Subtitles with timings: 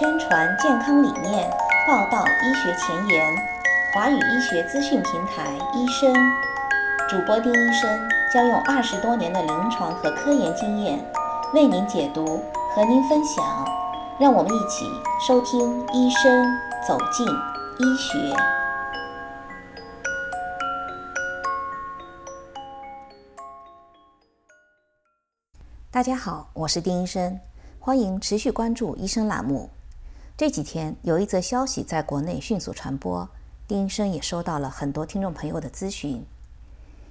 [0.00, 1.46] 宣传健康理念，
[1.86, 3.36] 报道医学前沿，
[3.92, 6.10] 华语医学资讯平台医生
[7.06, 10.98] 主播丁医生将用二十多年的临床和科研经验
[11.52, 12.42] 为您解读，
[12.74, 13.44] 和您分享。
[14.18, 14.86] 让我们一起
[15.20, 16.50] 收听医生
[16.88, 17.26] 走进
[17.78, 18.34] 医学。
[25.90, 27.38] 大家好，我是丁医生，
[27.78, 29.68] 欢迎持续关注医生栏目。
[30.40, 33.28] 这几天有一则消息在国内迅速传播，
[33.68, 36.24] 丁医生也收到了很多听众朋友的咨询。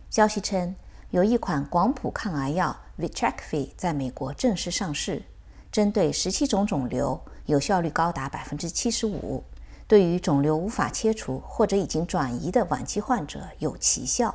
[0.10, 0.76] 消息称，
[1.12, 5.22] 有一款广谱抗癌药 Vitrakvi 在美国正式上市。
[5.72, 9.44] 针对十七种肿瘤，有效率高达百分之七十五。
[9.88, 14.34] 对于肿瘤无法切除或者已经转移的晚期患者有奇效。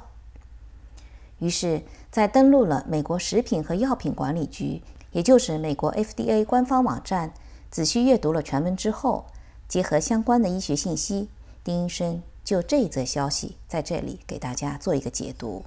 [1.40, 7.34] 于是，在登录了美国食品和药品管理局，也就是美国 FDA 官方网站，
[7.74, 9.26] 仔细阅读了全文之后，
[9.66, 11.28] 结合相关的医学信息，
[11.64, 15.64] 丁医生就这一则消息在这里给大家做一个解读。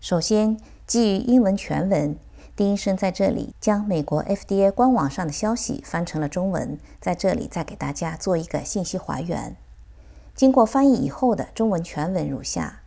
[0.00, 0.58] 首先，
[0.88, 2.16] 基于英文全文。
[2.56, 9.56] 丁医生在这里将美国 FDA 官网上的消息翻成了中文，在这里再给大家做一个信息还原。
[10.34, 12.80] 经过翻译以后的中文全文如下：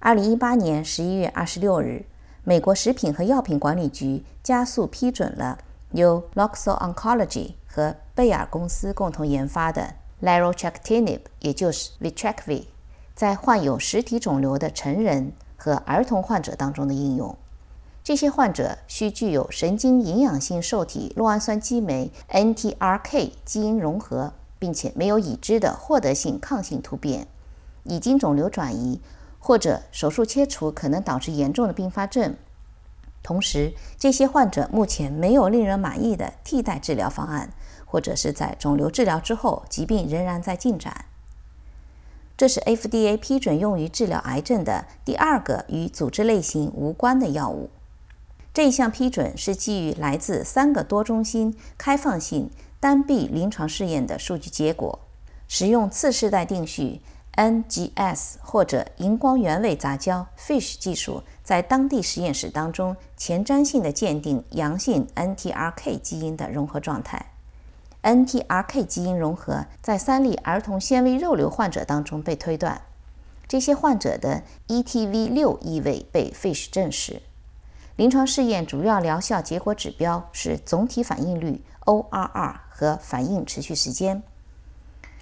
[0.00, 2.04] 二零一八年十一月二十六日，
[2.42, 5.60] 美国食品和药品管理局加速批准了
[5.92, 12.64] 由 Loxo Oncology 和贝尔公司共同研发的 Larotrectinib，也就是 Vitrakvi，
[13.14, 17.36] 在患有实体肿瘤的成人和儿童患者当中的应用。
[18.02, 27.26] 这些患者需具有神经营养性受体酪氨酸激酶 （NTRK） 基因融合，并且没有已知的获得性抗性突变，
[27.82, 29.02] 已经肿瘤转移
[29.38, 32.34] 或者手术切除可能导致严重的并发症。
[33.22, 37.50] 同时，这些患者目前没有令人满意的替代治疗方案，
[37.86, 41.06] 或者是在肿瘤治疗之后疾病仍然在进展。
[42.36, 47.70] 这是 FDA 批准用于治疗癌症的第二个与组织类型无关的药物。
[48.52, 54.98] 这一项批准是基于来自三个多中心开放性单臂临床试验的数据结果，
[55.48, 57.00] 使用次世代定序
[57.36, 67.32] NGS 或者荧光原位杂交 FISH 技术，在当地实验室当中前瞻性的鉴定阳性 NTRK 基因的融合状态。
[68.06, 72.82] NTRK 基因融合在三例儿童纤维肉瘤患者当中被推断，
[73.48, 77.20] 这些患者的 ETV6 异位被 FISH 证实。
[77.96, 84.22] 临床试验主要疗效结果指标是总体反应率 （ORR） 和反应持续时间。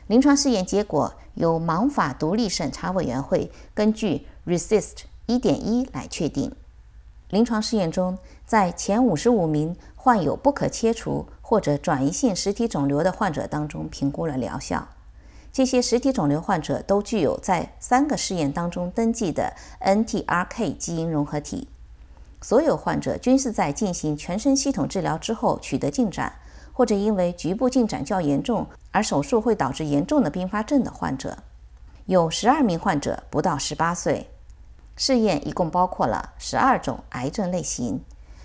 [0.06, 6.54] 临床试验结果由盲法独立审查委员会根据 Resist 1.1来确定。
[7.30, 9.74] 临床试验中，在前55名
[10.04, 14.86] 患有不可切除或者转移性实体肿瘤的患者当中评估了疗效。
[15.50, 21.68] 这些实体肿瘤患者都具有在三个试验当中登记的 NTRK 基因融合体。
[22.42, 26.34] 所有患者均是在进行全身系统治疗之后取得进展，
[26.74, 31.38] 或者因为局部进展较严重而手术会导致严重的并发症的患者。
[32.04, 34.28] 有十二名患者不到十八岁。
[34.96, 38.04] 试验一共包括了十二种癌症类型，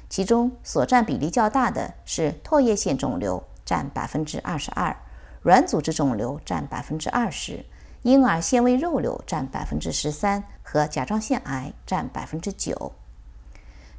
[0.10, 4.96] 其中所占比例较大的是唾液腺肿瘤，占百分之二十二；
[5.44, 7.66] 软组织肿瘤占百分之二十；
[8.02, 12.94] 婴儿纤维肉瘤占百分之十三，和甲状腺癌占百分之九。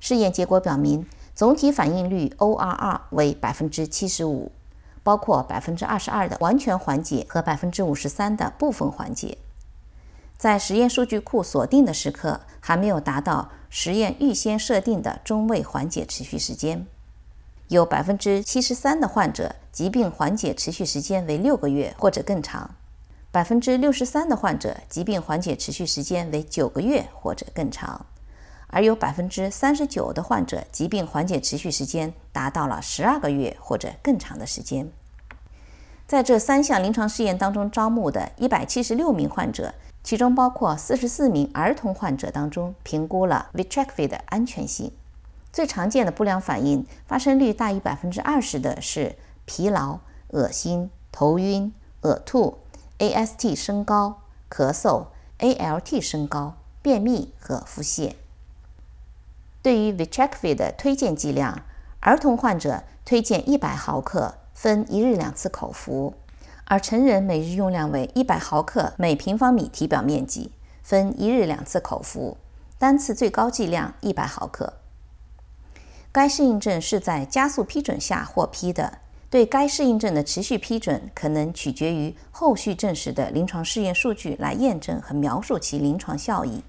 [0.01, 4.51] 试验结果表明，总体反应率 ORR 为百分之七十五，
[5.05, 9.39] 包括百分之二十二的完全缓解和百分之五十三的部分缓解。
[10.37, 16.87] 在实验数据库锁定的时刻，还没有达到实验预先设定的中位缓解持续时间。
[17.69, 22.75] 有百分之七十三的患者疾病缓解持续时间为六个月或者更长，
[23.31, 28.05] 百分之六十三的患者疾病缓解持续时间为九个月或者更长。
[28.73, 34.91] 而有百分之三十九的患者疾病缓解持续时间达到了十二个月或者更长的时间。
[36.07, 44.93] 在这三项临床试验当中招募的一百七十六名患者，其中包括四十四名儿童患者当中，评估了 Vitrakvi 的安全性。
[45.53, 49.99] 最常见的不良反应，发生率大于百分之二十的是疲劳、
[50.29, 52.59] 恶心、头晕、呕吐、
[52.99, 55.07] AST 升高、咳嗽、
[55.39, 58.15] ALT 升高、便秘和腹泻。
[59.63, 61.63] 对于 Vitrakvi 的推荐剂量，
[62.01, 66.15] 儿童患者推荐一百毫克，分一日两次口服；
[66.71, 70.53] 而成人每日用量为一百毫克每平方米体表面积，
[70.85, 72.37] 分一日两次口服，
[72.79, 74.75] 单次最高剂量一百毫克。
[76.13, 86.63] 该适应症是在加速批准下获批的，对该适应症的持续批准可能取决于后续证实的临床试验数据来验证和描述其临床效益。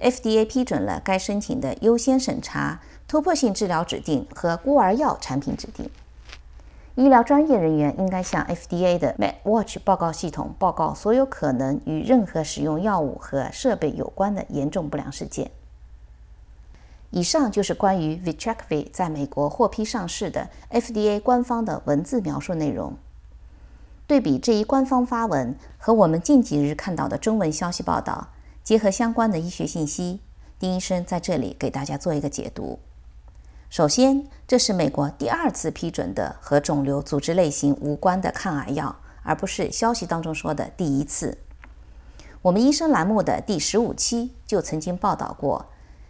[0.00, 5.88] FDA 批准了该申请的优先审查、突破性治疗指定和孤儿药产品指定。
[6.98, 15.52] 医疗专业人员应该向 FDA 的 MedWatch 报告系统报告所有可能与任何使用药物和设备有关的严重不良事件。
[17.10, 22.94] 以上就是关于 Vitrakvi 在美国获批上市的 FDA 官方的文字描述内容。
[24.08, 28.26] 对比这一官方发文和我们近几日看到的中文消息报道，
[28.64, 30.18] 结合相关的医学信息，
[30.58, 32.80] 丁医生在这里给大家做一个解读。
[33.70, 41.36] 首先，这是美国第二次批准的和肿瘤组织类型无关的抗癌药，而不是消息当中说的第一次。
[42.40, 45.66] 我们医生栏目的第十五期就曾经报道过。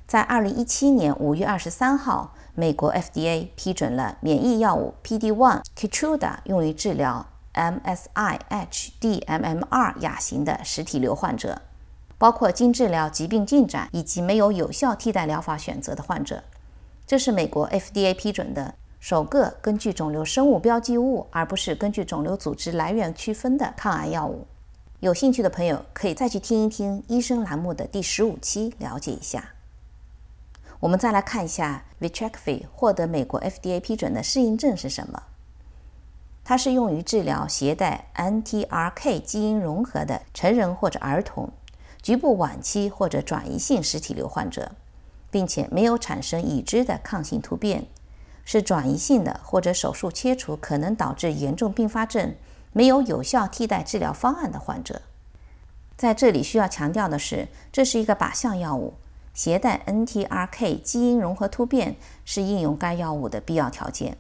[0.07, 7.89] 在二零一七年五月二十三号，美国 FDA 批准了免疫药物 PD-1 Keytruda 用于治疗 MSI-H-D-MMR
[9.99, 11.63] 亚型的实体瘤患者，
[12.19, 16.45] 包括经治疗疾病进展以及没有有效替代疗法选择的患者。
[17.09, 24.47] 这是美国 FDA 批准的首个根据肿瘤生物标记物而不是根据肿瘤组织来源区分的抗癌药物。
[25.01, 29.55] 有兴趣的朋友可以再去听一听医生栏目的第十五期，了解一下。
[30.81, 35.23] 我们再来看一下 Vitrakvi 获得美国 FDA 批准的适应症是什么？
[36.45, 41.49] 它是用于治疗携带 NTRK 基因融合的成人或者儿童
[42.03, 44.73] 局部晚期或者转移性实体瘤患者，
[45.31, 47.87] 并且没有产生已知的抗性突变，
[48.45, 52.35] 是转移性的或者手术切除可能导致严重并发症、
[52.73, 55.03] 没有有效替代治疗方案的患者。
[55.97, 58.95] 在这里需要强调的是，这是一个靶向药物。
[59.35, 61.95] 携带 NTRK 基因融合突变
[62.25, 64.17] 是应用该药物的必要条件，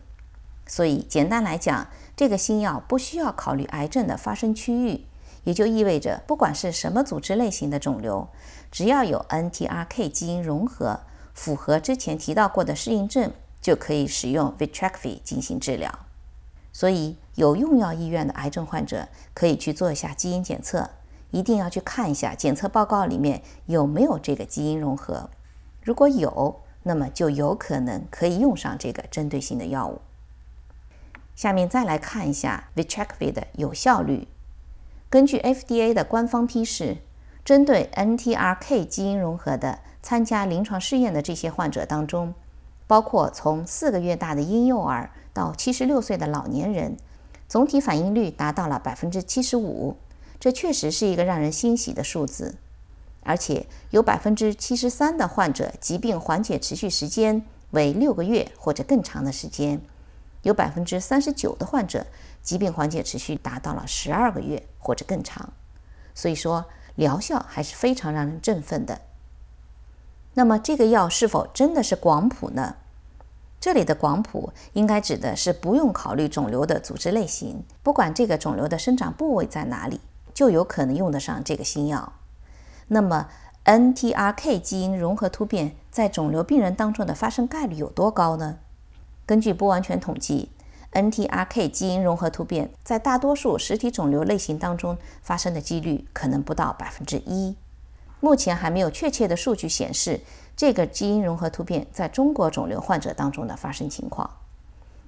[0.64, 5.06] 所以简单来讲，这个新药不需要考虑癌症的发生区域，
[5.44, 8.28] 也就意味着不管是什么组织类型的肿瘤，
[8.70, 11.00] 只要有 NTRK 基因融合，
[11.34, 15.98] 符合之前提到过的适应症，就可以使用 Vitrakvi 进行治疗。
[16.72, 20.90] 所以有用药意愿的癌症患者可以去做一下基因检测。
[21.30, 25.28] 一定要去看一下检测报告里面有没有这个基因融合，
[25.82, 30.00] 如果有，那么就有可能可以用上这个针对性的药物。
[31.36, 34.26] 下面再来看一下 Vitrakvi 的有效率。
[35.10, 36.98] 根据 FDA 的官方批示，
[37.42, 42.34] 针对 NTRK 基因融合的参加临床试验的这些患者当中，
[42.86, 46.98] 包括从四个月大的婴幼儿到七十六岁的老年人，
[47.48, 49.96] 总体反应率达到了百分之七十五。
[50.38, 52.56] 这确实是一个让人欣喜的数字，
[53.22, 59.80] 而且有百分之七十三的患者疾病缓解持续时间为六个月或者更长的时间，
[60.42, 62.06] 有百分之三十九的患者
[62.42, 65.52] 疾病缓解持续达到了十二个月或者更长，
[66.14, 69.00] 所以说疗效还是非常让人振奋的。
[70.34, 72.76] 那么这个药是否真的是广谱呢？
[73.60, 80.00] 这里的广谱应该指的是不用考虑肿瘤的组织类型，不管这个肿瘤的生长部位在哪里。
[80.34, 82.12] 就有可能用得上这个新药。
[82.86, 83.28] 那么
[83.64, 88.58] ，NTRK 基因融合突变在肿瘤病人当中的发生概率有多高呢？
[89.26, 90.50] 根据不完全统计
[90.92, 97.56] ，NTRK 基因融合突变在大多数实体肿瘤类型当中发生的几率可能不到百分之一。
[98.20, 100.20] 目前还没有确切的数据显示
[100.56, 104.28] 这个基因融合突变在中国肿瘤患者当中的发生情况。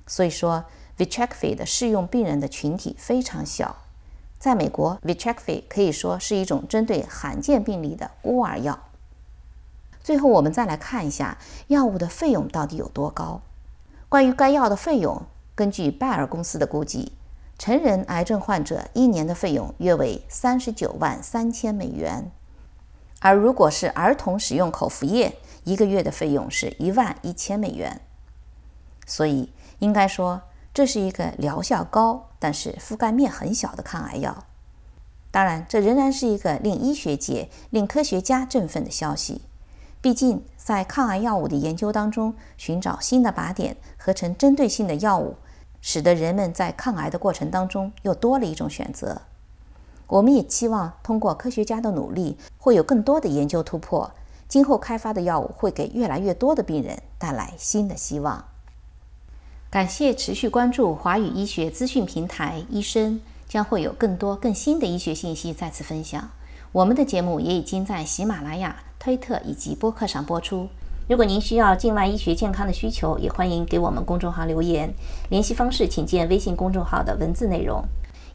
[0.06, 0.64] 所以说
[0.96, 3.76] ，Vitrakvi 的适用病人的群体非常小。
[4.38, 8.78] 在美国，Vitrakvi 可以说是一种针对罕见病例的孤儿药。
[10.02, 13.42] 最后，我们再来看一下药物的费用到底有多高。
[14.08, 15.22] 关于该药的费用，
[15.60, 17.12] 根据拜耳公司的估计，
[17.58, 22.32] 成人癌症患者一年的费用约为三十九万三千美元，
[23.18, 28.00] 而如果是儿童使用口服液，一个月的费用是一万一千美元。
[29.04, 30.40] 所以，应该说。
[30.72, 34.44] 这是一个疗效高，但是覆盖面很小的抗癌药。
[35.30, 39.42] 当然，这仍然是一个令医学界、令科学家振奋的消息。
[40.00, 45.36] 毕竟，在抗癌药物的研究当中，寻找新的靶点、合成针对性的药物，
[45.80, 49.22] 使得人们在抗癌的过程当中又多了一种选择。
[50.06, 54.10] 我们也期望通过科学家的努力，会有更多的研究突破，
[54.48, 58.46] 今后开发的药物会给越来越多的病人带来新的希望。
[59.70, 66.30] 感谢持续关注华语医学资讯平台，医生将会有更多更新的医学信息再次分享。
[66.72, 70.68] 我们的节目也已经在喜马拉雅、推特以及播客上播出，
[71.10, 74.94] 如果您需要境外医学健康的需求，也欢迎给我们公众号留言。
[75.28, 77.82] 联系方式请见微信公众号的文字内容。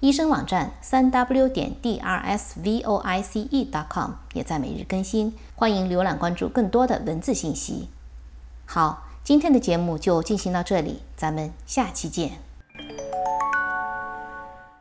[0.01, 7.87] 医生网站三 w 点 d r s v o i c e dot com 也在每日更新，欢迎浏览关注更多的文字信息。
[8.65, 12.44] 好，今天的节目就进行到这里，咱们下期见。